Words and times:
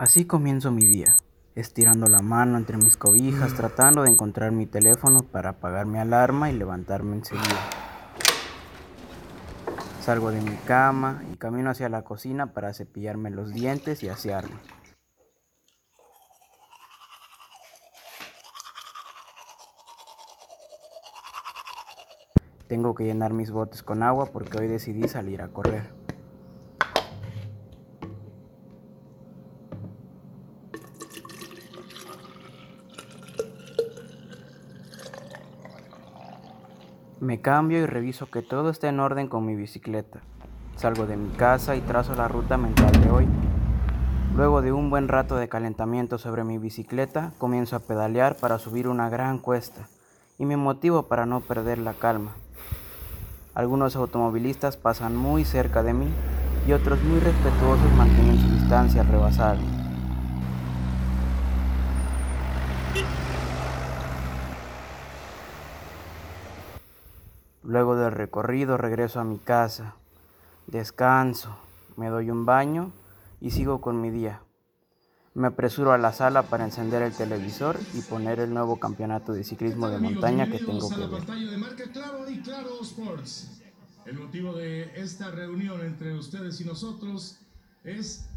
Así 0.00 0.24
comienzo 0.24 0.70
mi 0.70 0.86
día, 0.86 1.14
estirando 1.54 2.06
la 2.06 2.20
mano 2.20 2.56
entre 2.56 2.78
mis 2.78 2.96
cobijas, 2.96 3.52
tratando 3.52 4.02
de 4.02 4.08
encontrar 4.08 4.50
mi 4.50 4.64
teléfono 4.64 5.20
para 5.30 5.50
apagar 5.50 5.84
mi 5.84 5.98
alarma 5.98 6.48
y 6.48 6.54
levantarme 6.54 7.16
enseguida. 7.16 7.60
Salgo 10.00 10.30
de 10.30 10.40
mi 10.40 10.56
cama 10.64 11.22
y 11.30 11.36
camino 11.36 11.68
hacia 11.68 11.90
la 11.90 12.00
cocina 12.00 12.54
para 12.54 12.72
cepillarme 12.72 13.28
los 13.28 13.52
dientes 13.52 14.02
y 14.02 14.08
asearme. 14.08 14.56
Tengo 22.68 22.94
que 22.94 23.04
llenar 23.04 23.34
mis 23.34 23.50
botes 23.50 23.82
con 23.82 24.02
agua 24.02 24.30
porque 24.32 24.60
hoy 24.60 24.66
decidí 24.66 25.08
salir 25.08 25.42
a 25.42 25.48
correr. 25.48 25.99
Me 37.20 37.42
cambio 37.42 37.80
y 37.80 37.84
reviso 37.84 38.30
que 38.30 38.40
todo 38.40 38.70
esté 38.70 38.88
en 38.88 38.98
orden 38.98 39.28
con 39.28 39.44
mi 39.44 39.54
bicicleta. 39.54 40.20
Salgo 40.76 41.04
de 41.04 41.18
mi 41.18 41.28
casa 41.28 41.76
y 41.76 41.82
trazo 41.82 42.14
la 42.14 42.28
ruta 42.28 42.56
mental 42.56 42.92
de 42.92 43.10
hoy. 43.10 43.28
Luego 44.34 44.62
de 44.62 44.72
un 44.72 44.88
buen 44.88 45.06
rato 45.06 45.36
de 45.36 45.46
calentamiento 45.46 46.16
sobre 46.16 46.44
mi 46.44 46.56
bicicleta, 46.56 47.34
comienzo 47.36 47.76
a 47.76 47.80
pedalear 47.80 48.36
para 48.36 48.58
subir 48.58 48.88
una 48.88 49.10
gran 49.10 49.38
cuesta 49.38 49.86
y 50.38 50.46
me 50.46 50.56
motivo 50.56 51.08
para 51.08 51.26
no 51.26 51.40
perder 51.40 51.76
la 51.76 51.92
calma. 51.92 52.32
Algunos 53.54 53.96
automovilistas 53.96 54.78
pasan 54.78 55.14
muy 55.14 55.44
cerca 55.44 55.82
de 55.82 55.92
mí 55.92 56.08
y 56.66 56.72
otros 56.72 57.02
muy 57.02 57.20
respetuosos 57.20 57.92
mantienen 57.98 58.40
su 58.40 58.48
distancia 58.48 59.02
al 59.02 59.08
rebasarme. 59.08 59.79
Luego 67.70 67.94
del 67.94 68.10
recorrido 68.10 68.76
regreso 68.76 69.20
a 69.20 69.24
mi 69.24 69.38
casa, 69.38 69.94
descanso, 70.66 71.56
me 71.96 72.08
doy 72.08 72.28
un 72.28 72.44
baño 72.44 72.90
y 73.40 73.52
sigo 73.52 73.80
con 73.80 74.00
mi 74.00 74.10
día. 74.10 74.42
Me 75.34 75.46
apresuro 75.46 75.92
a 75.92 75.98
la 75.98 76.12
sala 76.12 76.42
para 76.42 76.64
encender 76.64 77.00
el 77.02 77.12
televisor 77.12 77.78
y 77.94 78.00
poner 78.00 78.40
el 78.40 78.52
nuevo 78.52 78.80
campeonato 78.80 79.32
de 79.32 79.44
ciclismo 79.44 79.88
de 79.88 79.98
montaña 79.98 80.50
que 80.50 80.58
tengo 80.58 80.90
que 80.90 80.96
ver. 80.96 81.22
El 84.04 84.18
motivo 84.18 84.52
de 84.52 84.90
esta 85.00 85.30
reunión 85.30 85.80
entre 85.82 86.18
ustedes 86.18 86.60
y 86.60 86.64
nosotros 86.64 87.38
es 87.84 88.28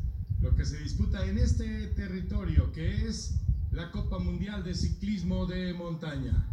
lo 0.44 0.56
que 0.56 0.64
se 0.64 0.78
disputa 0.78 1.25
en 1.25 1.40
este 1.40 1.88
territorio, 1.88 2.72
que 2.72 3.08
es 3.08 3.34
la 3.72 3.90
Copa 3.90 4.20
Mundial 4.20 4.64
de 4.64 4.75
Ciclismo 4.75 5.47
de 5.47 5.73
Montaña. 5.73 6.47